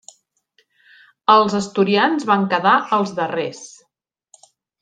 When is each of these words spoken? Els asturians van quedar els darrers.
Els 1.33 1.57
asturians 1.59 2.27
van 2.31 2.49
quedar 2.55 2.75
els 2.99 3.15
darrers. 3.23 3.63